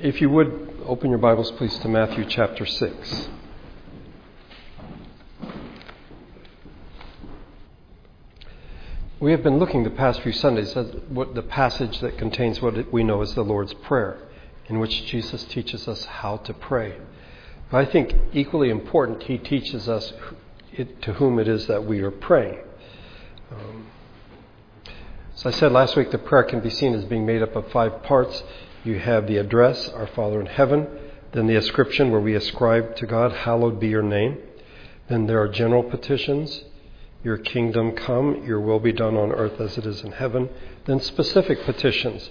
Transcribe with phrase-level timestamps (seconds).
[0.00, 3.28] If you would, open your Bibles, please, to Matthew chapter 6.
[9.20, 12.92] We have been looking the past few Sundays at what the passage that contains what
[12.92, 14.18] we know as the Lord's Prayer,
[14.66, 16.96] in which Jesus teaches us how to pray.
[17.70, 20.12] But I think equally important, he teaches us
[21.02, 22.58] to whom it is that we are praying.
[25.34, 27.70] As I said last week, the prayer can be seen as being made up of
[27.72, 28.42] five parts.
[28.84, 30.86] You have the address, Our Father in Heaven,
[31.32, 34.36] then the ascription, where we ascribe to God, Hallowed be your name.
[35.08, 36.64] Then there are general petitions,
[37.24, 40.50] Your kingdom come, Your will be done on earth as it is in heaven.
[40.84, 42.28] Then specific petitions,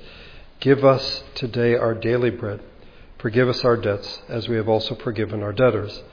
[0.59, 2.61] Give us today our daily bread.
[3.17, 6.03] Forgive us our debts, as we have also forgiven our debtors.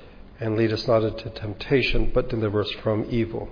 [0.41, 3.51] And lead us not into temptation, but deliver us from evil.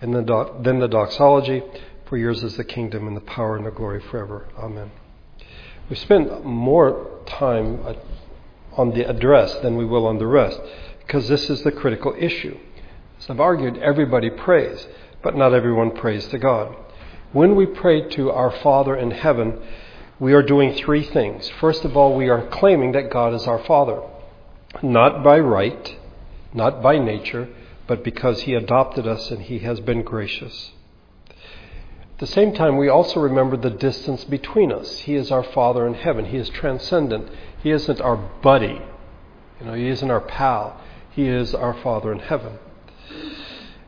[0.00, 1.62] And then the doxology,
[2.06, 4.46] for yours is the kingdom and the power and the glory forever.
[4.58, 4.90] Amen.
[5.88, 7.94] We spend more time uh,
[8.76, 10.60] on the address than we will on the rest,
[11.00, 12.58] because this is the critical issue.
[13.18, 14.86] As I've argued, everybody prays,
[15.22, 16.74] but not everyone prays to God.
[17.32, 19.60] When we pray to our Father in heaven,
[20.20, 21.48] we are doing three things.
[21.60, 24.00] First of all, we are claiming that God is our Father,
[24.82, 25.96] not by right,
[26.52, 27.48] not by nature,
[27.86, 30.70] but because He adopted us and He has been gracious.
[32.14, 34.98] At the same time, we also remember the distance between us.
[34.98, 36.26] He is our Father in heaven.
[36.26, 37.28] He is transcendent.
[37.60, 38.80] He isn't our buddy.
[39.58, 40.80] You know, He isn't our pal.
[41.10, 42.58] He is our Father in heaven.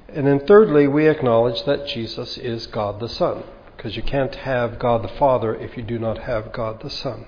[0.09, 3.45] And then thirdly, we acknowledge that Jesus is God the Son,
[3.77, 7.27] because you can't have God the Father if you do not have God the Son.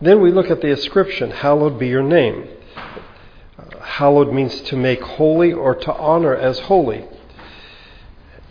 [0.00, 2.48] Then we look at the ascription, Hallowed be your name.
[3.58, 7.04] Uh, hallowed means to make holy or to honor as holy.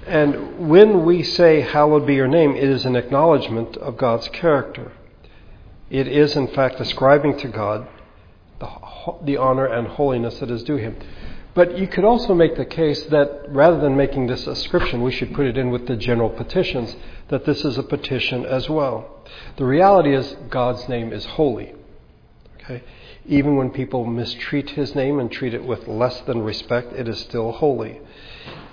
[0.08, 4.94] And when we say, Hallowed be your name, it is an acknowledgement of God's character.
[5.90, 7.88] It is, in fact, ascribing to God
[8.60, 8.70] the,
[9.24, 10.98] the honor and holiness that is due him.
[11.54, 15.34] But you could also make the case that rather than making this ascription, we should
[15.34, 16.96] put it in with the general petitions,
[17.30, 19.24] that this is a petition as well.
[19.58, 21.74] The reality is God's name is holy.
[22.62, 22.84] Okay?
[23.28, 27.20] Even when people mistreat his name and treat it with less than respect, it is
[27.20, 28.00] still holy.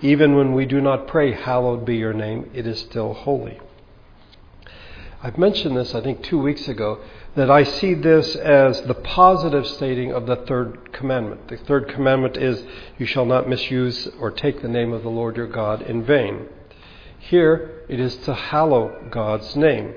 [0.00, 3.60] Even when we do not pray, Hallowed be your name, it is still holy.
[5.22, 7.00] I've mentioned this, I think, two weeks ago,
[7.34, 11.48] that I see this as the positive stating of the third commandment.
[11.48, 12.62] The third commandment is,
[12.98, 16.46] You shall not misuse or take the name of the Lord your God in vain.
[17.18, 19.94] Here, it is to hallow God's name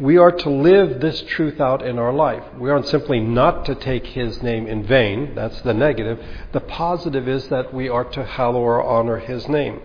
[0.00, 2.42] we are to live this truth out in our life.
[2.58, 5.34] We aren't simply not to take His name in vain.
[5.34, 6.24] That's the negative.
[6.52, 9.80] The positive is that we are to hallow or honor His name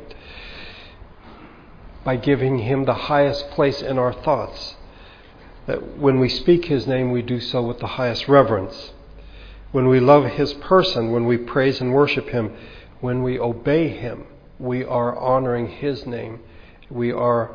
[2.06, 4.78] by giving Him the highest place in our thoughts.
[5.66, 8.94] That when we speak His name, we do so with the highest reverence.
[9.74, 12.56] When we love His person, when we praise and worship Him,
[13.02, 14.28] when we obey Him,
[14.60, 16.40] we are honoring His name.
[16.90, 17.52] We are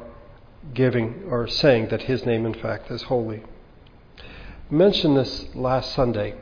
[0.75, 3.43] giving or saying that his name, in fact, is holy.
[4.19, 6.35] I mentioned this last Sunday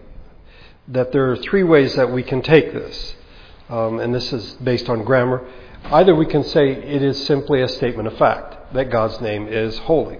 [0.88, 3.14] that there are three ways that we can take this,
[3.68, 5.46] um, and this is based on grammar.
[5.84, 9.78] Either we can say it is simply a statement of fact that God's name is
[9.78, 10.18] holy,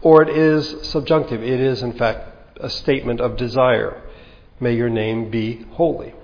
[0.00, 1.42] or it is subjunctive.
[1.42, 4.02] It is, in fact, a statement of desire.
[4.58, 6.14] May your name be holy.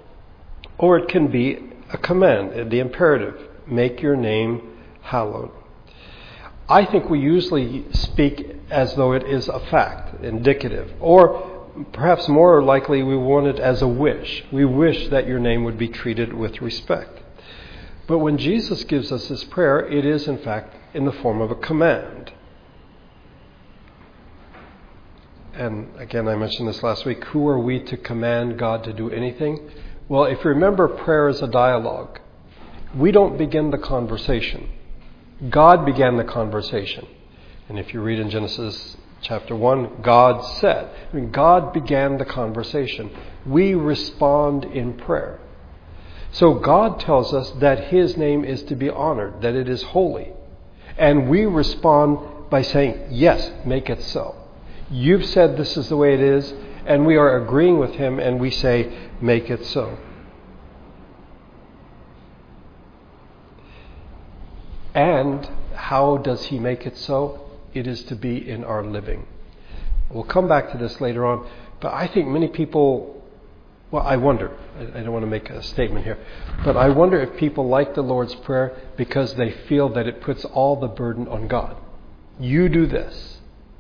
[0.78, 1.59] Or it can be
[1.93, 3.41] a command, the imperative.
[3.67, 5.51] Make your name hallowed.
[6.69, 12.62] I think we usually speak as though it is a fact, indicative, or perhaps more
[12.62, 14.44] likely we want it as a wish.
[14.50, 17.22] We wish that your name would be treated with respect.
[18.09, 21.50] But when Jesus gives us this prayer, it is in fact in the form of
[21.50, 22.32] a command.
[25.54, 27.25] And again, I mentioned this last week.
[27.27, 29.71] Who are we to command God to do anything?
[30.09, 32.21] Well, if you remember, prayer is a dialogue.
[32.94, 34.69] We don't begin the conversation.
[35.50, 37.06] God began the conversation.
[37.69, 40.88] And if you read in Genesis chapter 1, God said.
[41.12, 43.10] I mean, God began the conversation.
[43.44, 45.41] We respond in prayer.
[46.33, 50.33] So God tells us that His name is to be honored, that it is holy.
[50.97, 54.34] And we respond by saying, Yes, make it so.
[54.91, 56.53] You've said this is the way it is,
[56.86, 59.98] and we are agreeing with Him, and we say, Make it so.
[64.97, 67.51] And how does He make it so?
[67.75, 69.27] It is to be in our living.
[70.10, 71.47] We'll come back to this later on,
[71.81, 73.22] but I think many people,
[73.91, 76.16] well, I wonder, I don't want to make a statement here,
[76.65, 80.47] but I wonder if people like the Lord's Prayer because they feel that it puts
[80.47, 81.77] all the burden on God.
[82.41, 83.37] You do this.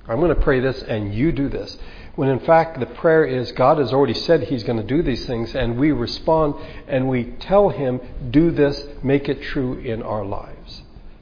[0.06, 1.78] I'm going to pray this and you do this.
[2.14, 5.24] When in fact the prayer is God has already said He's going to do these
[5.24, 10.24] things, and we respond and we tell Him, do this, make it true in our
[10.24, 10.55] lives.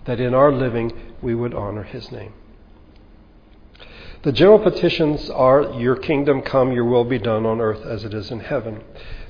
[0.04, 0.92] That in our living
[1.22, 2.32] we would honor His name.
[4.22, 8.14] The general petitions are, Your kingdom come, your will be done on earth as it
[8.14, 8.82] is in heaven.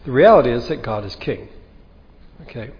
[0.04, 1.48] The reality is that God is king.
[2.42, 2.70] Okay?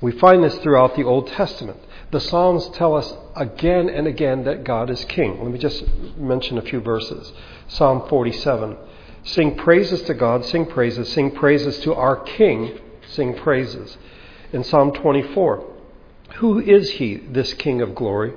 [0.00, 1.78] We find this throughout the Old Testament.
[2.10, 5.42] The Psalms tell us again and again that God is king.
[5.42, 5.84] Let me just
[6.16, 7.32] mention a few verses.
[7.68, 8.76] Psalm 47.
[9.24, 12.78] Sing praises to God, sing praises, sing praises to our king,
[13.08, 13.96] sing praises.
[14.52, 15.71] In Psalm 24,
[16.36, 18.32] who is he, this king of glory?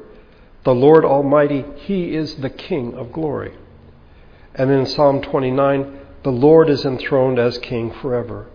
[0.64, 3.54] The Lord Almighty, he is the king of glory.
[4.56, 8.48] And in Psalm 29, the Lord is enthroned as king forever.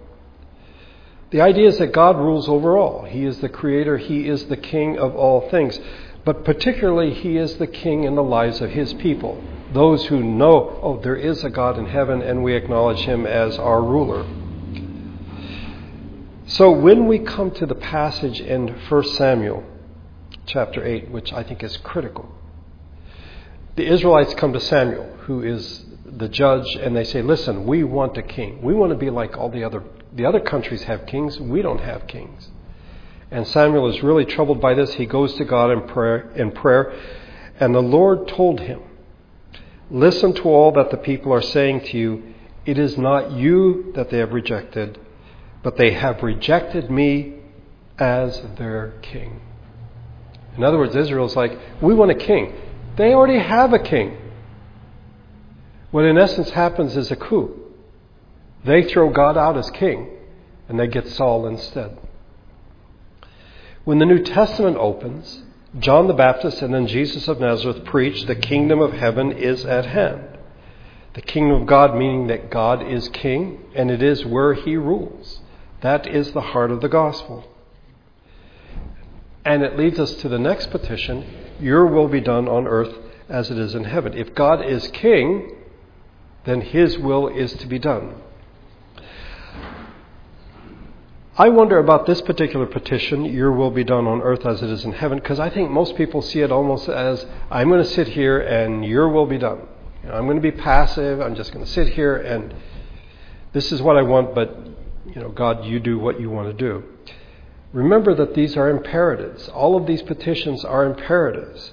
[1.30, 3.04] The idea is that God rules over all.
[3.04, 5.78] He is the creator, He is the king of all things.
[6.24, 9.42] But particularly, He is the king in the lives of His people.
[9.72, 13.56] Those who know, oh, there is a God in heaven, and we acknowledge Him as
[13.58, 14.26] our ruler.
[16.50, 19.62] So when we come to the passage in 1 Samuel
[20.46, 22.28] chapter 8, which I think is critical,
[23.76, 28.18] the Israelites come to Samuel, who is the judge, and they say, Listen, we want
[28.18, 28.62] a king.
[28.62, 31.82] We want to be like all the other the other countries have kings, we don't
[31.82, 32.48] have kings.
[33.30, 34.92] And Samuel is really troubled by this.
[34.94, 36.92] He goes to God in prayer, in prayer,
[37.60, 38.82] and the Lord told him,
[39.88, 42.34] Listen to all that the people are saying to you.
[42.66, 44.98] It is not you that they have rejected,
[45.62, 47.34] but they have rejected me
[47.98, 49.40] as their king.
[50.56, 52.54] In other words, Israel's like, We want a king.
[52.96, 54.16] They already have a king.
[55.90, 57.56] What in essence happens is a coup.
[58.64, 60.08] They throw God out as king,
[60.68, 61.98] and they get Saul instead.
[63.84, 65.42] When the New Testament opens,
[65.78, 69.86] John the Baptist and then Jesus of Nazareth preach the kingdom of heaven is at
[69.86, 70.38] hand.
[71.14, 75.40] The kingdom of God, meaning that God is king, and it is where he rules.
[75.80, 77.44] That is the heart of the gospel.
[79.44, 81.24] And it leads us to the next petition
[81.60, 82.94] Your will be done on earth
[83.28, 84.14] as it is in heaven.
[84.14, 85.56] If God is king,
[86.44, 88.14] then his will is to be done.
[91.36, 94.84] I wonder about this particular petition, Your will be done on earth as it is
[94.84, 98.08] in heaven, because I think most people see it almost as I'm going to sit
[98.08, 99.60] here and Your will be done.
[100.02, 101.20] You know, I'm going to be passive.
[101.20, 102.54] I'm just going to sit here and
[103.52, 104.54] this is what I want, but
[105.06, 106.84] you know, God, you do what you want to do.
[107.72, 109.48] Remember that these are imperatives.
[109.48, 111.72] All of these petitions are imperatives.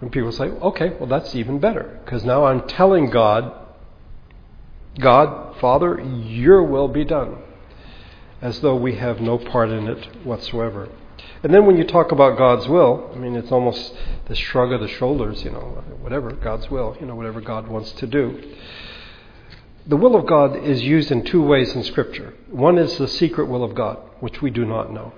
[0.00, 3.52] And people say, okay, well, that's even better, because now I'm telling God
[5.00, 7.38] God, Father, your will be done,
[8.40, 10.88] as though we have no part in it whatsoever.
[11.42, 13.94] And then when you talk about God's will, I mean, it's almost
[14.26, 17.92] the shrug of the shoulders, you know, whatever, God's will, you know, whatever God wants
[17.92, 18.56] to do.
[19.86, 22.32] The will of God is used in two ways in Scripture.
[22.50, 25.12] One is the secret will of God, which we do not know.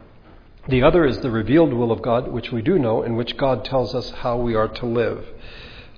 [0.69, 3.65] The other is the revealed will of God, which we do know, in which God
[3.65, 5.25] tells us how we are to live.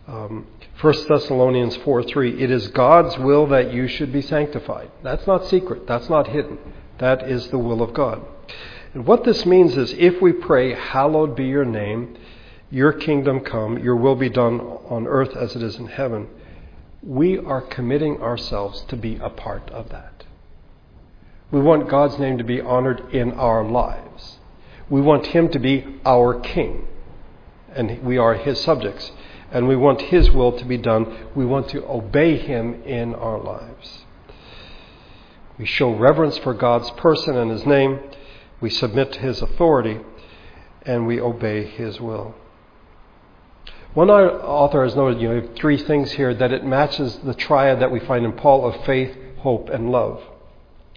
[0.07, 0.47] Um,
[0.83, 4.91] 1 Thessalonians 4 3, it is God's will that you should be sanctified.
[5.03, 6.59] That's not secret, that's not hidden.
[6.99, 8.23] That is the will of God.
[8.93, 12.19] And what this means is if we pray, Hallowed be your name,
[12.71, 16.29] your kingdom come, your will be done on earth as it is in heaven,
[17.03, 20.25] we are committing ourselves to be a part of that.
[21.51, 24.39] We want God's name to be honored in our lives.
[24.91, 26.87] We want Him to be our King,
[27.73, 29.13] and we are His subjects
[29.51, 31.29] and we want His will to be done.
[31.35, 34.05] We want to obey Him in our lives.
[35.59, 38.01] We show reverence for God's person and His name.
[38.61, 40.01] We submit to His authority,
[40.83, 42.35] and we obey His will.
[43.99, 47.91] One author has noted, you know, three things here that it matches the triad that
[47.91, 50.23] we find in Paul of faith, hope, and love.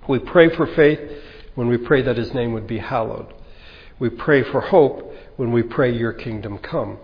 [0.08, 1.00] We pray for faith
[1.56, 3.34] when we pray that His name would be hallowed.
[3.98, 7.00] We pray for hope when we pray, Your kingdom come.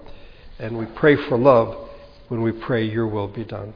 [0.60, 1.90] And we pray for love
[2.28, 3.74] when we pray, Your will be done.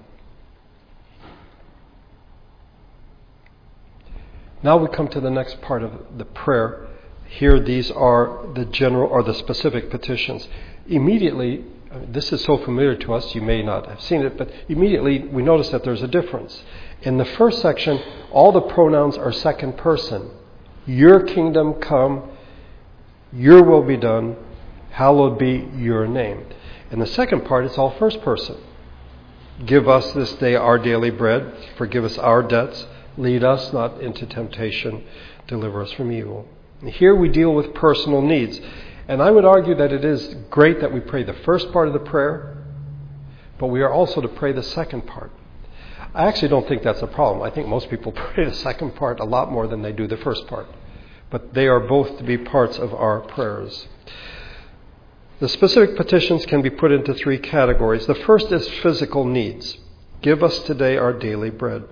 [4.61, 6.87] Now we come to the next part of the prayer.
[7.25, 10.47] Here, these are the general or the specific petitions.
[10.87, 14.49] Immediately, Uh, this is so familiar to us, you may not have seen it, but
[14.69, 16.63] immediately we notice that there's a difference.
[17.01, 20.29] In the first section, all the pronouns are second person.
[20.85, 22.29] Your kingdom come,
[23.33, 24.37] your will be done,
[24.91, 26.45] hallowed be your name.
[26.91, 28.57] In the second part, it's all first person.
[29.65, 31.53] Give us this day our daily bread.
[31.77, 32.87] Forgive us our debts.
[33.17, 35.03] Lead us not into temptation.
[35.47, 36.47] Deliver us from evil.
[36.83, 38.59] Here we deal with personal needs.
[39.11, 41.93] And I would argue that it is great that we pray the first part of
[41.93, 42.63] the prayer,
[43.59, 45.33] but we are also to pray the second part.
[46.15, 47.43] I actually don't think that's a problem.
[47.43, 50.15] I think most people pray the second part a lot more than they do the
[50.15, 50.65] first part.
[51.29, 53.85] But they are both to be parts of our prayers.
[55.41, 58.07] The specific petitions can be put into three categories.
[58.07, 59.77] The first is physical needs.
[60.21, 61.83] Give us today our daily bread.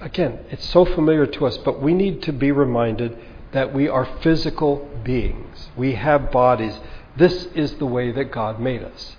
[0.00, 3.16] Again, it's so familiar to us, but we need to be reminded
[3.56, 5.68] that we are physical beings.
[5.76, 6.74] We have bodies.
[7.16, 9.16] This is the way that God made us.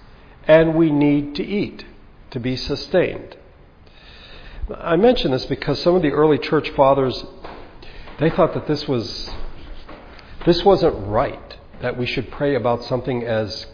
[0.48, 1.86] And we need to eat
[2.32, 3.36] to be sustained.
[4.76, 7.24] I mention this because some of the early church fathers
[8.20, 9.32] they thought that this was
[10.46, 13.68] this wasn't right that we should pray about something as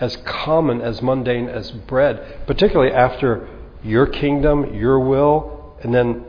[0.00, 3.48] as common as mundane as bread, particularly after
[3.82, 6.24] your kingdom, your will, and then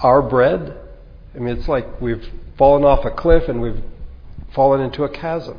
[0.00, 0.78] our bread.
[1.34, 2.26] I mean, it's like we've
[2.58, 3.82] fallen off a cliff and we've
[4.52, 5.58] fallen into a chasm.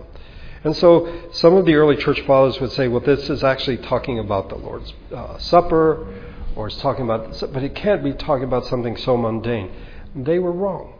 [0.64, 4.20] And so some of the early church fathers would say, well, this is actually talking
[4.20, 6.08] about the Lord's uh, Supper,
[6.56, 9.72] or it's talking about, but it can't be talking about something so mundane.
[10.16, 10.94] They were wrong.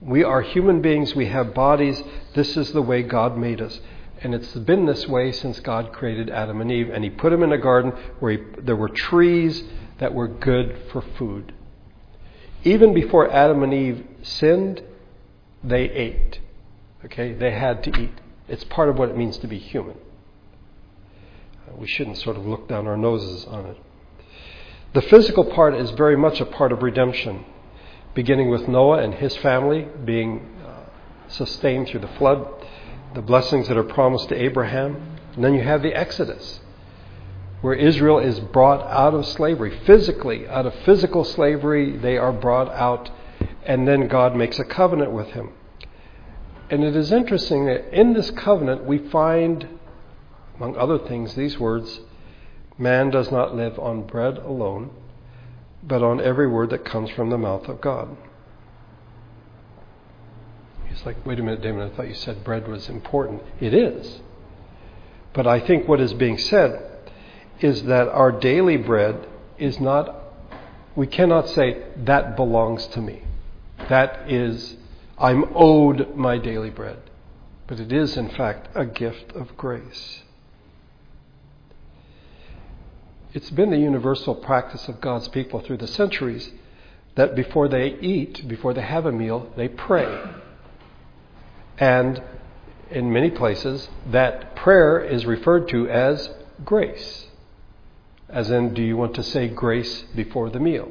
[0.00, 2.02] We are human beings, we have bodies.
[2.34, 3.80] This is the way God made us.
[4.22, 6.90] And it's been this way since God created Adam and Eve.
[6.90, 9.64] And He put them in a garden where he, there were trees
[9.98, 11.52] that were good for food.
[12.64, 14.82] Even before Adam and Eve sinned,
[15.62, 16.40] they ate.
[17.04, 17.32] Okay?
[17.34, 18.20] They had to eat.
[18.48, 19.96] It's part of what it means to be human.
[21.68, 23.76] Uh, we shouldn't sort of look down our noses on it.
[24.94, 27.44] The physical part is very much a part of redemption,
[28.14, 30.84] beginning with Noah and his family being uh,
[31.28, 32.46] sustained through the flood,
[33.14, 35.18] the blessings that are promised to Abraham.
[35.34, 36.60] And then you have the Exodus,
[37.64, 39.74] where Israel is brought out of slavery.
[39.86, 43.10] Physically, out of physical slavery, they are brought out,
[43.64, 45.50] and then God makes a covenant with him.
[46.68, 49.66] And it is interesting that in this covenant we find,
[50.56, 52.00] among other things, these words
[52.76, 54.90] Man does not live on bread alone,
[55.82, 58.14] but on every word that comes from the mouth of God.
[60.86, 63.42] He's like, wait a minute, Damon, I thought you said bread was important.
[63.58, 64.20] It is.
[65.32, 66.90] But I think what is being said
[67.60, 69.26] is that our daily bread
[69.58, 70.14] is not,
[70.94, 73.22] we cannot say, that belongs to me.
[73.88, 74.76] That is
[75.18, 76.98] I'm owed my daily bread.
[77.66, 80.22] But it is, in fact, a gift of grace.
[83.32, 86.50] It's been the universal practice of God's people through the centuries
[87.14, 90.22] that before they eat, before they have a meal, they pray.
[91.78, 92.22] And
[92.90, 96.30] in many places, that prayer is referred to as
[96.64, 97.23] grace.
[98.34, 100.90] As in, do you want to say grace before the meal?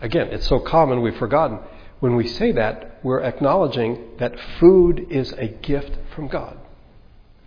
[0.00, 1.60] Again, it's so common we've forgotten.
[2.00, 6.58] When we say that, we're acknowledging that food is a gift from God,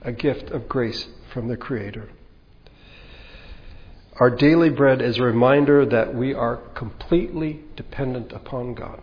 [0.02, 2.10] a gift of grace from the Creator.
[4.22, 9.02] Our daily bread is a reminder that we are completely dependent upon God.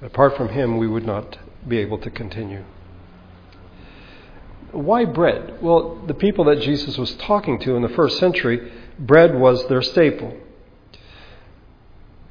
[0.00, 2.64] Apart from Him, we would not be able to continue.
[4.74, 5.62] Why bread?
[5.62, 9.82] Well, the people that Jesus was talking to in the first century, bread was their
[9.82, 10.36] staple.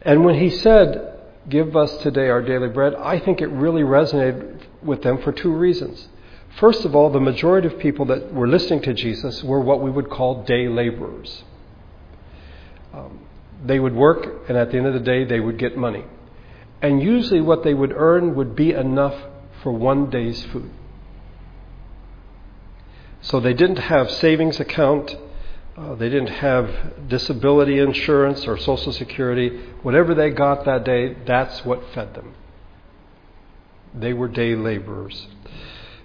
[0.02, 1.10] And when he said,
[1.50, 5.52] Give us today our daily bread, I think it really resonated with them for two
[5.52, 6.08] reasons.
[6.58, 9.90] First of all, the majority of people that were listening to Jesus were what we
[9.90, 11.44] would call day laborers.
[12.94, 13.20] Um,
[13.66, 16.06] they would work, and at the end of the day, they would get money.
[16.82, 19.16] And usually, what they would earn would be enough
[19.64, 20.70] for one day's food.
[23.24, 25.16] So they didn't have savings account
[25.76, 29.50] uh, they didn't have disability insurance or Social Security.
[29.82, 32.36] Whatever they got that day, that's what fed them.
[33.96, 35.28] They were day laborers.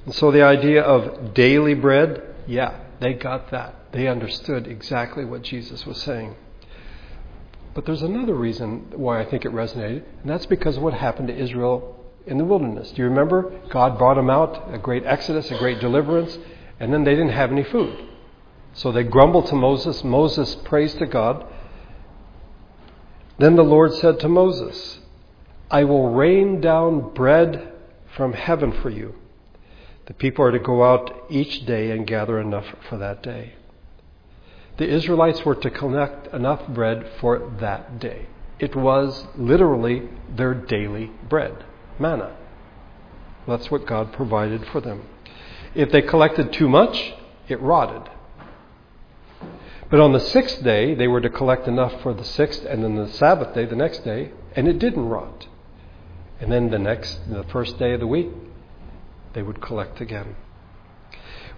[0.07, 3.93] And so the idea of daily bread, yeah, they got that.
[3.93, 6.35] They understood exactly what Jesus was saying.
[7.75, 11.29] But there's another reason why I think it resonated, and that's because of what happened
[11.29, 11.95] to Israel
[12.27, 12.91] in the wilderness.
[12.91, 13.53] Do you remember?
[13.69, 16.39] God brought them out, a great exodus, a great deliverance,
[16.81, 18.09] and then they didn't have any food.
[18.73, 20.05] So they grumbled to Moses.
[20.05, 21.45] Moses prays to God.
[23.39, 25.01] Then the Lord said to Moses,
[25.71, 27.73] I will rain down bread
[28.17, 29.15] from heaven for you.
[30.07, 33.55] The people are to go out each day and gather enough for that day.
[34.79, 38.27] The Israelites were to collect enough bread for that day.
[38.59, 41.65] It was literally their daily bread,
[41.99, 42.37] manna.
[43.47, 45.03] That's what God provided for them.
[45.79, 47.15] If they collected too much,
[47.47, 48.11] it rotted.
[49.89, 52.97] But on the sixth day, they were to collect enough for the sixth, and then
[52.97, 55.47] the Sabbath day, the next day, and it didn't rot.
[56.41, 58.27] And then the next, the first day of the week,
[59.35, 60.35] they would collect again.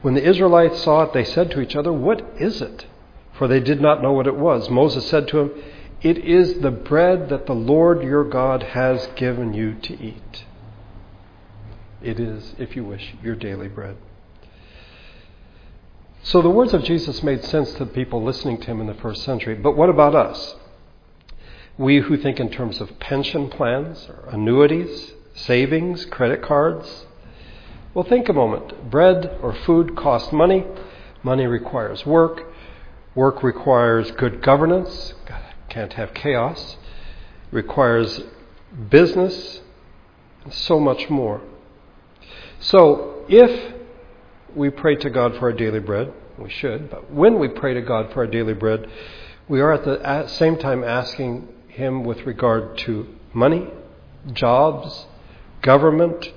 [0.02, 2.84] When the Israelites saw it, they said to each other, What is it?
[3.38, 4.68] For they did not know what it was.
[4.68, 5.50] Moses said to him,
[6.02, 10.44] It is the bread that the Lord your God has given you to eat.
[12.02, 13.96] It is, if you wish, your daily bread.
[16.22, 18.94] So the words of Jesus made sense to the people listening to him in the
[18.94, 19.54] first century.
[19.54, 20.54] But what about us?
[21.78, 27.06] We who think in terms of pension plans, or annuities, savings, credit cards.
[27.94, 28.90] Well, think a moment.
[28.90, 30.66] Bread or food costs money.
[31.22, 32.44] Money requires work.
[33.14, 35.14] Work requires good governance.
[35.70, 36.76] Can't have chaos.
[37.50, 38.20] Requires
[38.90, 39.60] business.
[40.44, 41.40] And so much more.
[42.60, 43.79] So, if
[44.54, 46.12] we pray to God for our daily bread.
[46.38, 46.90] We should.
[46.90, 48.86] But when we pray to God for our daily bread,
[49.48, 53.68] we are at the same time asking Him with regard to money,
[54.32, 55.06] jobs,
[55.62, 56.32] government,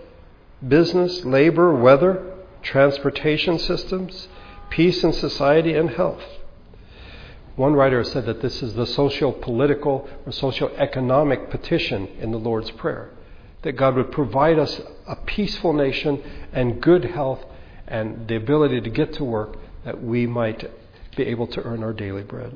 [0.67, 4.27] business, labor, weather, transportation systems,
[4.69, 6.23] peace in society, and health.
[7.55, 12.39] One writer said that this is the social political or social economic petition in the
[12.39, 13.11] Lord's Prayer
[13.63, 17.43] that God would provide us a peaceful nation and good health
[17.87, 20.69] and the ability to get to work that we might
[21.15, 22.55] be able to earn our daily bread.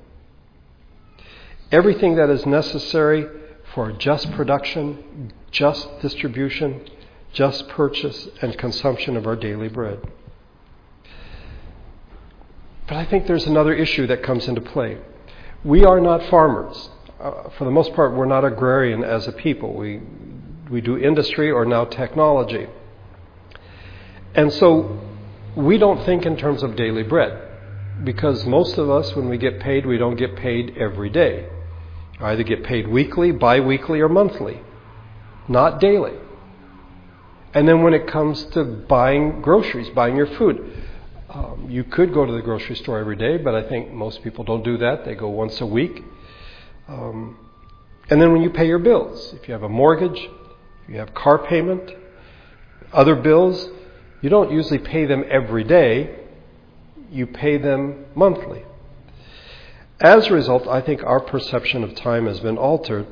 [1.72, 3.28] Everything that is necessary
[3.74, 6.88] for just production, just distribution,
[7.34, 10.00] just purchase, and consumption of our daily bread.
[12.88, 14.98] But I think there's another issue that comes into play.
[15.64, 16.90] We are not farmers.
[17.20, 19.74] Uh, for the most part, we're not agrarian as a people.
[19.74, 20.02] We,
[20.72, 22.68] we do industry or now technology.
[24.34, 25.02] And so
[25.58, 27.42] we don't think in terms of daily bread
[28.04, 31.50] because most of us, when we get paid, we don't get paid every day.
[32.20, 34.62] We either get paid weekly, bi weekly, or monthly,
[35.48, 36.14] not daily.
[37.56, 40.72] And then when it comes to buying groceries, buying your food,
[41.30, 44.44] um, you could go to the grocery store every day, but I think most people
[44.44, 45.06] don't do that.
[45.06, 46.04] They go once a week.
[46.88, 47.36] Um,
[48.12, 50.20] and then when you pay your bills, if you have a mortgage,
[50.84, 51.92] if you have car payment,
[52.94, 53.70] other bills,
[54.22, 56.20] you don't usually pay them every day,
[57.12, 58.64] you pay them monthly.
[60.00, 63.08] As a result, I think our perception of time has been altered.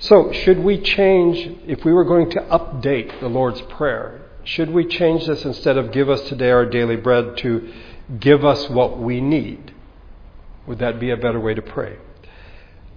[0.00, 4.86] So, should we change, if we were going to update the Lord's Prayer, should we
[4.86, 7.72] change this instead of give us today our daily bread to
[8.18, 9.72] give us what we need?
[10.66, 11.98] Would that be a better way to pray?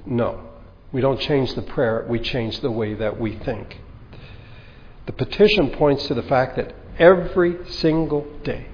[0.05, 0.41] No.
[0.91, 3.77] We don't change the prayer, we change the way that we think.
[5.05, 8.67] The petition points to the fact that Every single day,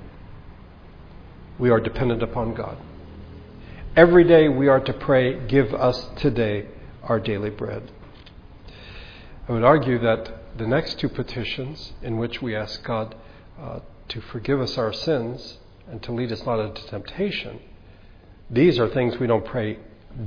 [1.60, 2.78] we are dependent upon God.
[3.96, 6.68] Every day we are to pray, Give us today
[7.04, 7.92] our daily bread.
[9.48, 13.14] I would argue that the next two petitions, in which we ask God
[13.60, 15.58] uh, to forgive us our sins
[15.90, 17.60] and to lead us not into temptation,
[18.50, 19.80] these are things we don't pray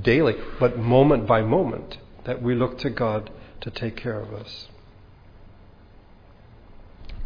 [0.02, 3.30] daily, but moment by moment, that we look to God
[3.62, 4.68] to take care of us.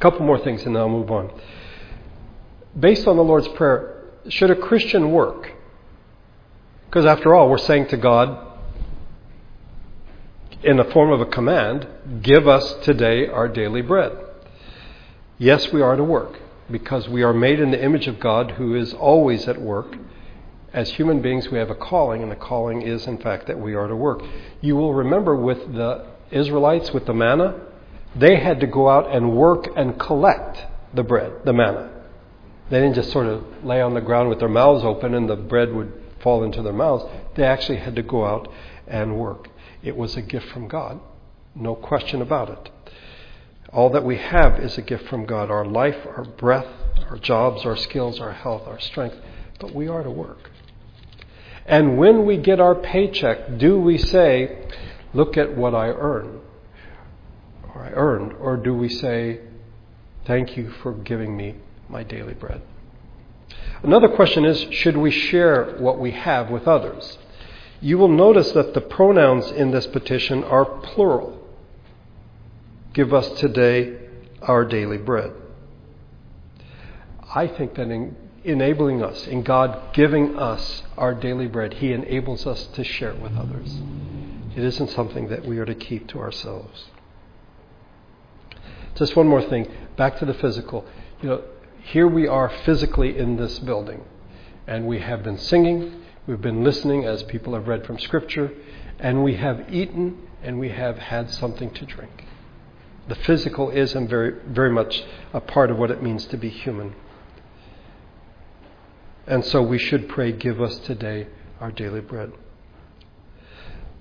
[0.00, 1.30] Couple more things and then I'll move on.
[2.78, 5.52] Based on the Lord's Prayer, should a Christian work?
[6.86, 8.46] Because after all, we're saying to God,
[10.62, 11.86] in the form of a command,
[12.22, 14.12] give us today our daily bread.
[15.38, 16.38] Yes, we are to work
[16.70, 19.96] because we are made in the image of God who is always at work.
[20.72, 23.74] As human beings, we have a calling, and the calling is, in fact, that we
[23.74, 24.22] are to work.
[24.60, 27.60] You will remember with the Israelites, with the manna,
[28.14, 31.90] they had to go out and work and collect the bread, the manna.
[32.70, 35.36] They didn't just sort of lay on the ground with their mouths open and the
[35.36, 37.04] bread would fall into their mouths.
[37.34, 38.48] They actually had to go out
[38.86, 39.48] and work.
[39.82, 41.00] It was a gift from God,
[41.54, 42.70] no question about it.
[43.72, 46.66] All that we have is a gift from God our life, our breath,
[47.08, 49.16] our jobs, our skills, our health, our strength.
[49.60, 50.50] But we are to work.
[51.66, 54.66] And when we get our paycheck, do we say,
[55.12, 56.39] Look at what I earn?
[57.80, 58.32] Or I earned?
[58.34, 59.40] Or do we say,
[60.26, 61.56] Thank you for giving me
[61.88, 62.62] my daily bread?
[63.82, 67.18] Another question is Should we share what we have with others?
[67.80, 71.38] You will notice that the pronouns in this petition are plural.
[72.92, 73.96] Give us today
[74.42, 75.32] our daily bread.
[77.34, 82.46] I think that in enabling us, in God giving us our daily bread, He enables
[82.46, 83.80] us to share it with others.
[84.56, 86.86] It isn't something that we are to keep to ourselves.
[89.00, 90.84] Just one more thing, back to the physical.
[91.22, 91.44] You know,
[91.84, 94.04] here we are physically in this building,
[94.66, 98.52] and we have been singing, we've been listening as people have read from Scripture,
[98.98, 102.26] and we have eaten and we have had something to drink.
[103.08, 106.50] The physical is and very, very much a part of what it means to be
[106.50, 106.94] human.
[109.26, 112.32] And so we should pray, Give us today our daily bread.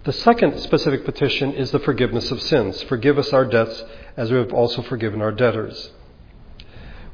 [0.10, 2.82] The second specific petition is the forgiveness of sins.
[2.82, 3.84] Forgive us our debts
[4.18, 5.92] as we have also forgiven our debtors.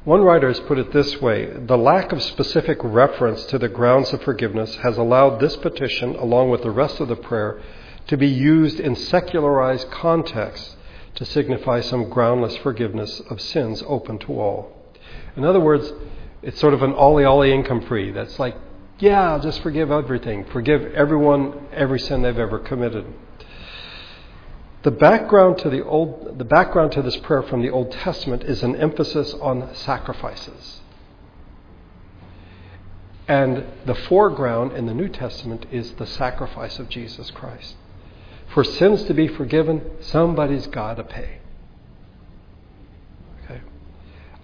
[0.05, 4.13] One writer has put it this way The lack of specific reference to the grounds
[4.13, 7.61] of forgiveness has allowed this petition, along with the rest of the prayer,
[8.07, 10.77] to be used in secularized contexts
[11.15, 14.71] to signify some groundless forgiveness of sins open to all.
[15.35, 15.91] In other words,
[16.41, 18.11] it's sort of an ollie ollie income free.
[18.11, 18.55] That's like,
[18.99, 20.45] yeah, I'll just forgive everything.
[20.45, 23.05] Forgive everyone every sin they've ever committed.
[24.83, 28.61] The background to the old the background to this prayer from the Old Testament is
[28.63, 30.81] an emphasis on sacrifices.
[33.27, 37.75] And the foreground in the New Testament is the sacrifice of Jesus Christ.
[38.53, 41.39] For sins to be forgiven, somebody's got to pay.
[43.43, 43.61] Okay?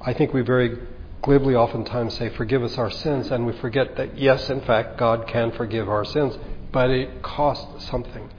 [0.02, 0.80] I think we very
[1.22, 5.28] glibly oftentimes say, Forgive us our sins, and we forget that, yes, in fact, God
[5.28, 6.38] can forgive our sins,
[6.72, 8.32] but it costs something.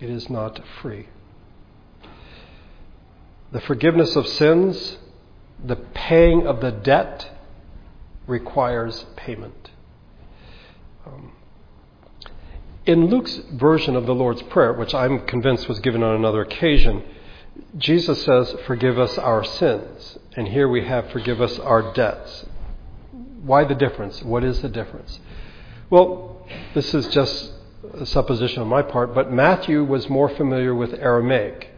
[0.00, 1.08] It is not free.
[3.52, 4.98] The forgiveness of sins,
[5.62, 7.30] the paying of the debt,
[8.26, 9.70] requires payment.
[11.06, 11.32] Um,
[12.86, 17.02] in Luke's version of the Lord's Prayer, which I'm convinced was given on another occasion,
[17.76, 20.18] Jesus says, Forgive us our sins.
[20.36, 22.46] And here we have, Forgive us our debts.
[23.42, 24.22] Why the difference?
[24.22, 25.18] What is the difference?
[25.90, 27.52] Well, this is just
[27.94, 31.70] a supposition on my part, but Matthew was more familiar with Aramaic.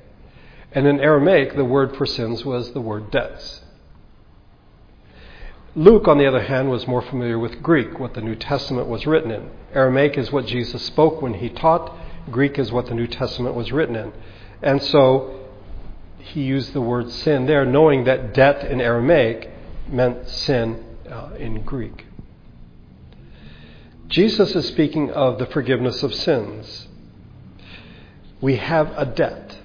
[0.73, 3.63] And in Aramaic, the word for sins was the word debts.
[5.77, 9.07] Luke, on the other hand, was more familiar with Greek, what the New Testament was
[9.07, 9.51] written in.
[9.73, 11.97] Aramaic is what Jesus spoke when he taught,
[12.31, 14.13] Greek is what the New Testament was written in.
[14.63, 15.44] And so
[16.25, 19.51] he used the word sin there, knowing that debt in Aramaic
[19.89, 22.07] meant sin uh, in Greek.
[24.09, 26.89] Jesus is speaking of the forgiveness of sins.
[28.41, 29.59] We have a debt.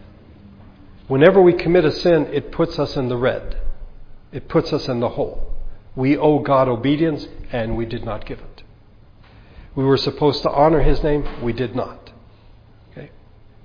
[1.07, 3.57] Whenever we commit a sin, it puts us in the red.
[4.31, 5.55] It puts us in the hole.
[5.95, 8.63] We owe God obedience, and we did not give it.
[9.75, 12.11] We were supposed to honor His name, we did not.
[12.91, 13.11] Okay?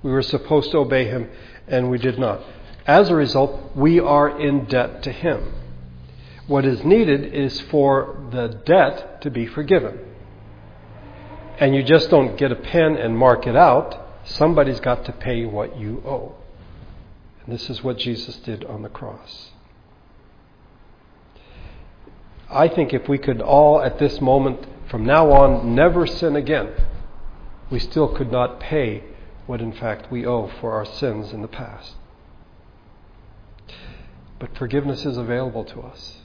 [0.01, 1.29] We were supposed to obey Him,
[1.67, 2.41] and we did not.
[2.85, 5.53] As a result, we are in debt to Him.
[6.47, 9.99] What is needed is for the debt to be forgiven.
[11.59, 14.25] And you just don't get a pen and mark it out.
[14.25, 16.35] Somebody's got to pay what you owe.
[17.43, 19.51] And this is what Jesus did on the cross.
[22.49, 26.69] I think if we could all, at this moment, from now on, never sin again,
[27.71, 29.03] we still could not pay
[29.47, 31.95] what in fact we owe for our sins in the past.
[34.39, 36.17] But forgiveness is available to us.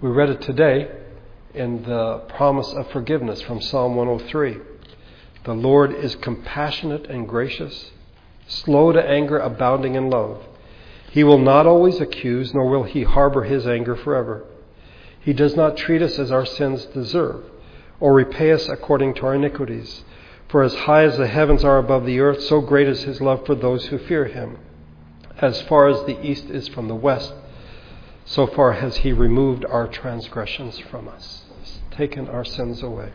[0.00, 0.90] We read it today
[1.54, 4.58] in the promise of forgiveness from Psalm 103.
[5.44, 7.92] The Lord is compassionate and gracious,
[8.48, 10.42] slow to anger, abounding in love.
[11.10, 14.44] He will not always accuse, nor will he harbor his anger forever.
[15.20, 17.44] He does not treat us as our sins deserve,
[18.00, 20.02] or repay us according to our iniquities.
[20.48, 23.46] For as high as the heavens are above the earth, so great is his love
[23.46, 24.58] for those who fear him.
[25.38, 27.34] As far as the east is from the west,
[28.24, 33.12] so far has He removed our transgressions from us, He's taken our sins away.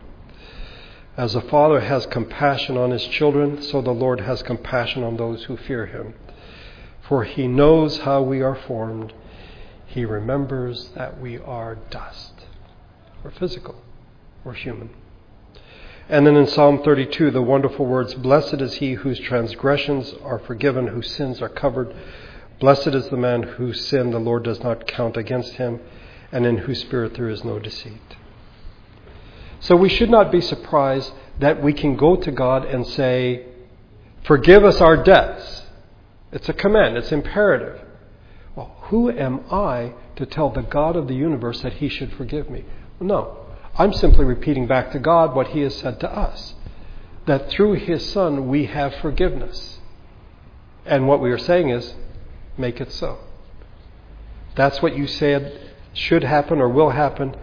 [1.17, 5.43] As a father has compassion on his children, so the Lord has compassion on those
[5.45, 6.13] who fear Him.
[7.01, 9.13] For He knows how we are formed,
[9.85, 12.33] He remembers that we are dust.
[13.23, 13.81] We're physical,
[14.43, 14.91] we're human.
[16.09, 20.87] And then in Psalm 32, the wonderful words Blessed is he whose transgressions are forgiven,
[20.87, 21.95] whose sins are covered.
[22.59, 25.79] Blessed is the man whose sin the Lord does not count against him,
[26.31, 28.17] and in whose spirit there is no deceit.
[29.59, 33.45] So we should not be surprised that we can go to God and say,
[34.23, 35.63] Forgive us our debts.
[36.31, 37.81] It's a command, it's imperative.
[38.55, 42.49] Well, who am I to tell the God of the universe that he should forgive
[42.49, 42.65] me?
[42.99, 43.38] no.
[43.79, 46.53] I'm simply repeating back to God what He has said to us
[47.25, 49.79] that through His Son we have forgiveness.
[50.85, 51.93] And what we are saying is,
[52.57, 53.19] make it so.
[54.55, 57.35] That's what you said should happen or will happen,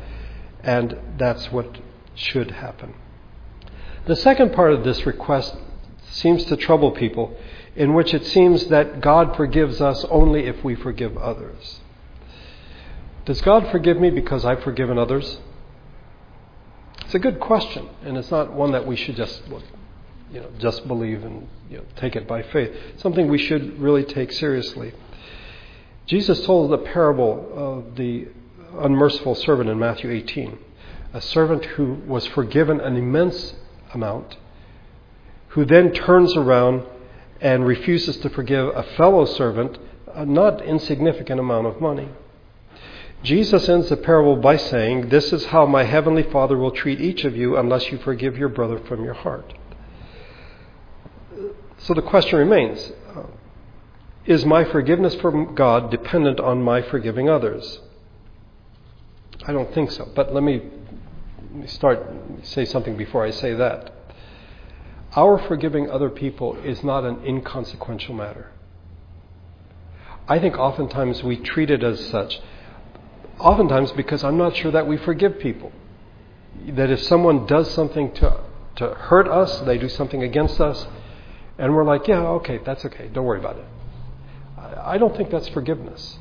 [0.63, 1.79] and that's what
[2.15, 2.95] should happen.
[4.07, 5.57] The second part of this request
[6.11, 7.35] seems to trouble people,
[7.75, 11.81] in which it seems that God forgives us only if we forgive others.
[13.25, 15.39] Does God forgive me because I've forgiven others?
[17.07, 19.41] It's a good question, and it's not one that we should just,
[20.33, 22.75] you know, just believe and you know, take it by faith.
[22.97, 24.93] something we should really take seriously.
[26.07, 28.27] Jesus told the parable of the
[28.81, 30.59] unmerciful servant in Matthew 18,
[31.13, 33.55] a servant who was forgiven an immense
[33.95, 34.37] amount,
[35.51, 36.83] who then turns around
[37.41, 39.79] and refuses to forgive a fellow servant
[40.13, 42.09] a not insignificant amount of money.
[43.27, 47.25] Jesus ends the parable by saying, This is how my heavenly Father will treat each
[47.25, 49.53] of you unless you forgive your brother from your heart.
[51.79, 53.25] So the question remains uh,
[54.27, 57.81] Is my forgiveness from God dependent on my forgiving others?
[59.45, 60.09] I don't think so.
[60.15, 60.63] But let me
[61.67, 62.07] start
[62.45, 63.93] say something before I say that.
[65.17, 68.53] Our forgiving other people is not an inconsequential matter.
[70.29, 72.41] I think oftentimes we treat it as such.
[73.39, 75.73] Oftentimes because I'm not sure that we forgive people.
[76.69, 78.41] That if someone does something to,
[78.77, 80.87] to hurt us, they do something against us,
[81.59, 83.65] and we're like, yeah, okay, that's okay, don't worry about it.
[84.83, 86.19] I don't think that's forgiveness.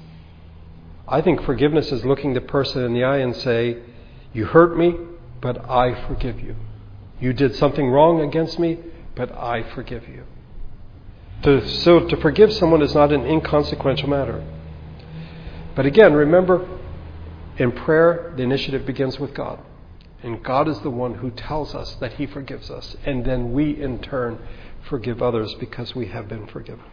[1.07, 3.77] I think forgiveness is looking the person in the eye and say,
[4.33, 4.95] You hurt me,
[5.39, 6.55] but I forgive you.
[7.19, 8.79] You did something wrong against me,
[9.15, 10.23] but I forgive you.
[11.43, 14.43] To, so to forgive someone is not an inconsequential matter.
[15.75, 16.67] But again, remember,
[17.57, 19.59] in prayer, the initiative begins with God.
[20.23, 22.95] And God is the one who tells us that He forgives us.
[23.05, 24.39] And then we, in turn,
[24.89, 26.83] forgive others because we have been forgiven.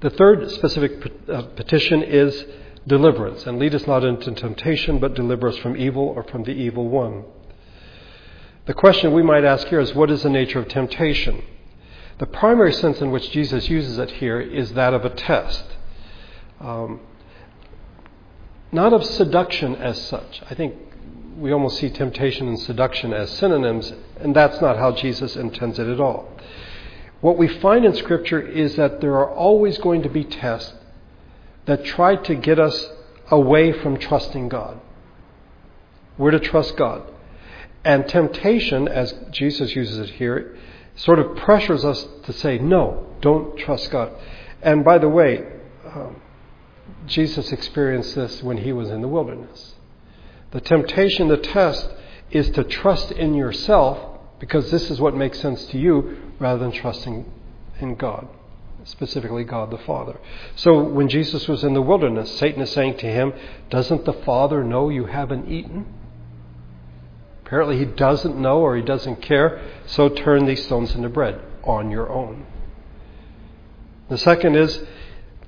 [0.00, 2.44] The third specific uh, petition is
[2.86, 3.46] deliverance.
[3.46, 6.88] And lead us not into temptation, but deliver us from evil or from the evil
[6.88, 7.24] one.
[8.66, 11.42] The question we might ask here is what is the nature of temptation?
[12.18, 15.64] The primary sense in which Jesus uses it here is that of a test.
[16.60, 17.00] Um,
[18.72, 20.42] not of seduction as such.
[20.50, 20.74] I think
[21.38, 25.86] we almost see temptation and seduction as synonyms, and that's not how Jesus intends it
[25.86, 26.28] at all.
[27.20, 30.74] What we find in Scripture is that there are always going to be tests
[31.66, 32.88] that try to get us
[33.30, 34.80] away from trusting God.
[36.16, 37.02] We're to trust God.
[37.84, 40.56] And temptation, as Jesus uses it here,
[40.96, 44.12] sort of pressures us to say, no, don't trust God.
[44.62, 45.44] And by the way,
[45.86, 46.20] um,
[47.06, 49.74] Jesus experienced this when he was in the wilderness.
[50.50, 51.88] The temptation, the test,
[52.30, 56.72] is to trust in yourself because this is what makes sense to you rather than
[56.72, 57.30] trusting
[57.80, 58.28] in God,
[58.84, 60.18] specifically God the Father.
[60.56, 63.32] So when Jesus was in the wilderness, Satan is saying to him,
[63.70, 65.86] Doesn't the Father know you haven't eaten?
[67.44, 71.90] Apparently he doesn't know or he doesn't care, so turn these stones into bread on
[71.90, 72.46] your own.
[74.10, 74.84] The second is,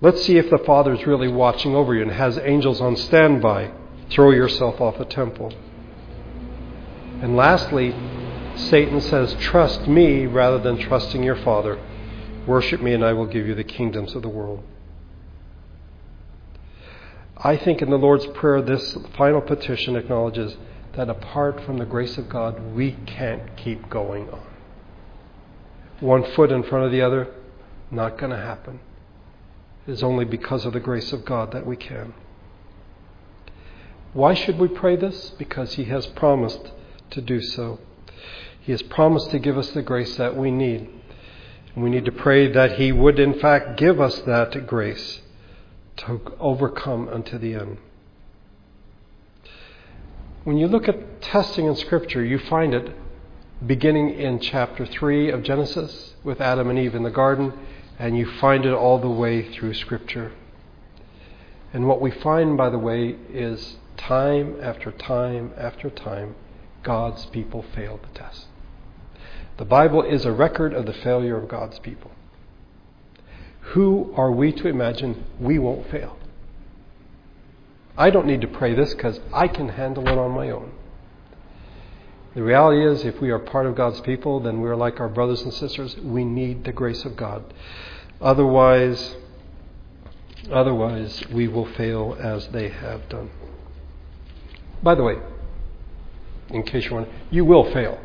[0.00, 3.72] let's see if the Father is really watching over you and has angels on standby.
[4.10, 5.52] Throw yourself off a temple.
[7.22, 7.94] And lastly,
[8.56, 11.78] Satan says, Trust me rather than trusting your Father.
[12.46, 14.62] Worship me, and I will give you the kingdoms of the world.
[17.36, 20.56] I think in the Lord's Prayer, this final petition acknowledges
[20.94, 24.42] that apart from the grace of God, we can't keep going on.
[26.00, 27.28] One foot in front of the other,
[27.90, 28.80] not going to happen.
[29.86, 32.14] It is only because of the grace of God that we can.
[34.12, 35.30] Why should we pray this?
[35.30, 36.72] Because He has promised
[37.10, 37.78] to do so.
[38.60, 40.88] He has promised to give us the grace that we need.
[41.74, 45.20] And we need to pray that He would, in fact, give us that grace
[45.98, 47.78] to overcome unto the end.
[50.44, 52.92] When you look at testing in Scripture, you find it
[53.66, 57.52] beginning in chapter 3 of Genesis with Adam and Eve in the garden,
[58.00, 60.32] and you find it all the way through Scripture.
[61.70, 66.34] And what we find, by the way, is time after time after time,
[66.82, 68.46] God's people failed the test.
[69.58, 72.10] The Bible is a record of the failure of God's people.
[73.74, 76.16] Who are we to imagine we won't fail?
[77.98, 80.72] I don't need to pray this because I can handle it on my own.
[82.34, 85.08] The reality is, if we are part of God's people, then we are like our
[85.08, 85.96] brothers and sisters.
[85.96, 87.52] We need the grace of God.
[88.20, 89.16] Otherwise,
[90.50, 93.30] otherwise we will fail as they have done.
[94.82, 95.16] By the way,
[96.50, 98.00] in case you're wondering, you will fail.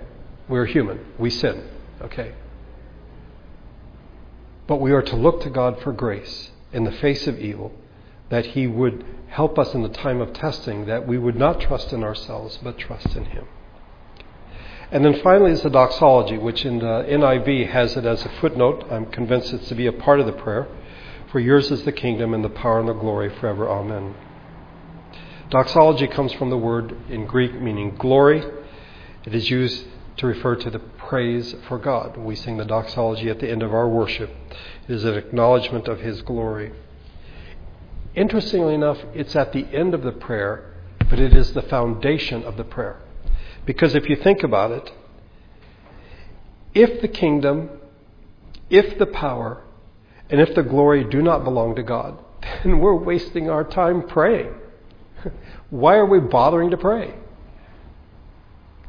[0.48, 1.06] We're human.
[1.20, 1.64] We sin.
[2.02, 2.34] Okay?
[4.68, 7.72] But we are to look to God for grace in the face of evil,
[8.30, 11.94] that He would help us in the time of testing, that we would not trust
[11.94, 13.46] in ourselves, but trust in Him.
[14.92, 18.86] And then finally is the doxology, which in the NIV has it as a footnote.
[18.92, 20.68] I'm convinced it's to be a part of the prayer.
[21.32, 23.70] For yours is the kingdom and the power and the glory forever.
[23.70, 24.16] Amen.
[25.50, 28.44] Doxology comes from the word in Greek meaning glory.
[29.26, 29.86] It is used
[30.18, 32.18] to refer to the praise for God.
[32.18, 34.30] We sing the doxology at the end of our worship.
[34.88, 36.72] It is an acknowledgement of His glory.
[38.16, 40.74] Interestingly enough, it's at the end of the prayer,
[41.10, 43.02] but it is the foundation of the prayer.
[43.66, 44.92] Because if you think about it,
[46.74, 47.70] if the kingdom,
[48.70, 49.64] if the power,
[50.30, 52.20] and if the glory do not belong to God,
[52.64, 54.54] then we're wasting our time praying.
[55.70, 57.16] Why are we bothering to pray?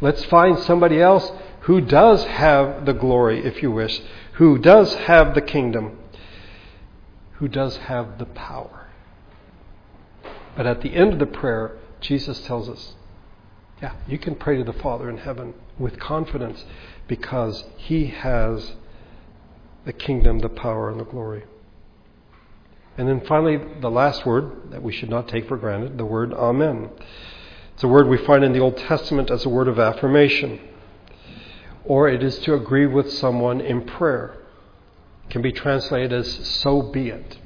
[0.00, 4.00] Let's find somebody else who does have the glory, if you wish,
[4.34, 5.98] who does have the kingdom,
[7.34, 8.88] who does have the power.
[10.56, 12.94] But at the end of the prayer, Jesus tells us,
[13.82, 16.64] yeah, you can pray to the Father in heaven with confidence
[17.06, 18.72] because He has
[19.84, 21.44] the kingdom, the power, and the glory.
[22.98, 26.32] And then finally, the last word that we should not take for granted, the word
[26.32, 26.90] Amen.
[27.74, 30.58] It's a word we find in the Old Testament as a word of affirmation,
[31.84, 34.34] or it is to agree with someone in prayer.
[35.28, 37.36] It can be translated as so be it.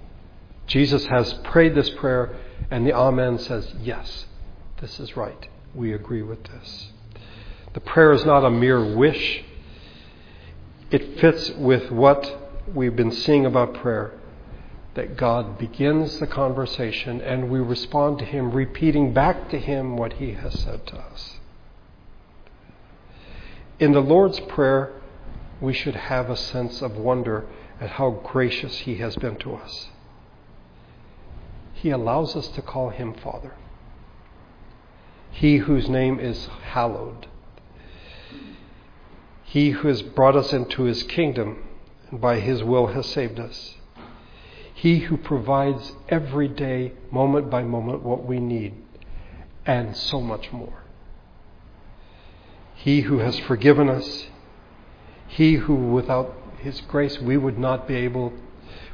[0.69, 2.37] Jesus has prayed this prayer,
[2.71, 4.27] and the Amen says, Yes,
[4.81, 5.50] this is right.
[5.75, 6.91] We agree with this.
[7.73, 9.45] The prayer is not a mere wish,
[10.91, 14.13] it fits with what we've been seeing about prayer
[14.95, 20.15] that God begins the conversation and we respond to Him, repeating back to Him what
[20.15, 21.37] He has said to us.
[23.79, 24.93] In the Lord's Prayer,
[25.61, 27.47] we should have a sense of wonder
[27.81, 29.89] at how gracious He has been to us.
[31.73, 33.55] He allows us to call Him Father.
[35.31, 37.27] He whose name is hallowed.
[39.43, 41.63] He who has brought us into His kingdom
[42.11, 43.75] and by His will has saved us.
[44.73, 48.75] He who provides every day, moment by moment, what we need,
[49.67, 50.85] and so much more.
[52.75, 54.27] He who has forgiven us,
[55.29, 58.33] he who without his grace we would not be able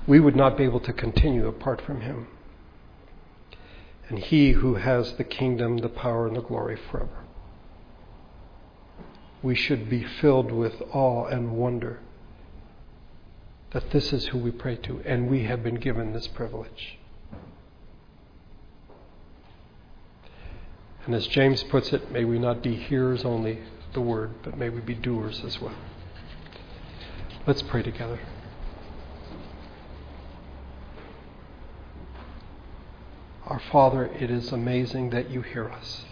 [0.07, 2.27] we would not be able to continue apart from him.
[4.09, 7.25] And he who has the kingdom, the power, and the glory forever.
[9.43, 12.01] We should be filled with awe and wonder
[13.71, 16.99] that this is who we pray to, and we have been given this privilege.
[21.05, 23.61] And as James puts it, may we not be hearers only
[23.93, 25.75] the word, but may we be doers as well.
[27.47, 28.19] Let's pray together.
[33.47, 36.05] Our Father, it is amazing that you hear us.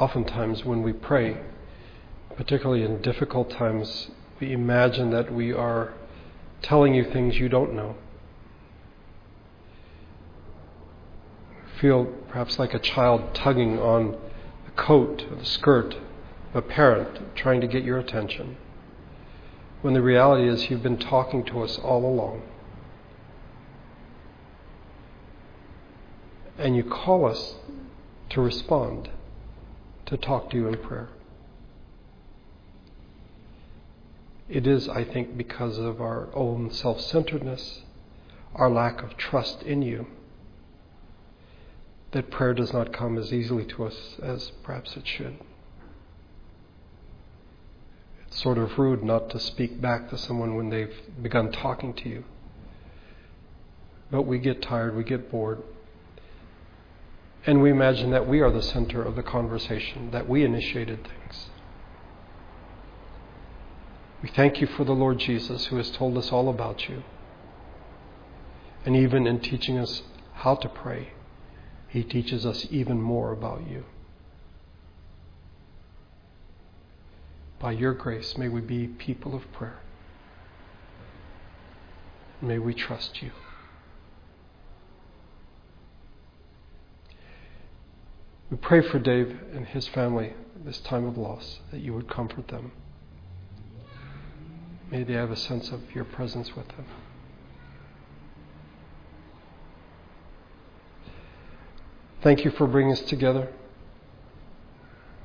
[0.00, 1.36] oftentimes when we pray,
[2.36, 5.94] particularly in difficult times, we imagine that we are
[6.62, 7.94] telling you things you don't know.
[11.80, 14.12] Feel perhaps like a child tugging on
[14.64, 18.56] the coat or the skirt of a parent trying to get your attention.
[19.84, 22.40] When the reality is you've been talking to us all along.
[26.56, 27.56] And you call us
[28.30, 29.10] to respond
[30.06, 31.10] to talk to you in prayer.
[34.48, 37.82] It is, I think, because of our own self centeredness,
[38.54, 40.06] our lack of trust in you,
[42.12, 45.36] that prayer does not come as easily to us as perhaps it should.
[48.34, 50.92] Sort of rude not to speak back to someone when they've
[51.22, 52.24] begun talking to you.
[54.10, 55.62] But we get tired, we get bored.
[57.46, 61.46] And we imagine that we are the center of the conversation, that we initiated things.
[64.20, 67.04] We thank you for the Lord Jesus who has told us all about you.
[68.84, 71.12] And even in teaching us how to pray,
[71.88, 73.84] he teaches us even more about you.
[77.58, 79.80] By your grace, may we be people of prayer.
[82.42, 83.30] May we trust you.
[88.50, 92.48] We pray for Dave and his family this time of loss, that you would comfort
[92.48, 92.72] them.
[94.90, 96.86] May they have a sense of your presence with them.
[102.22, 103.52] Thank you for bringing us together.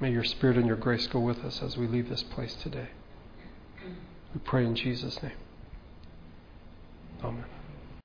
[0.02, 2.90] May your Spirit and your grace go with us as we leave this place today.
[4.34, 5.34] We pray in Jesus' name.
[7.24, 7.46] Amen.